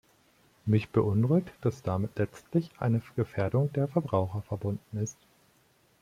Mich 0.65 0.89
beunruhigt, 0.89 1.53
dass 1.61 1.83
damit 1.83 2.17
letztlich 2.17 2.71
eine 2.79 3.03
Gefährdung 3.15 3.71
der 3.73 3.87
Verbraucher 3.87 4.41
verbunden 4.41 4.97
ist. 4.97 5.17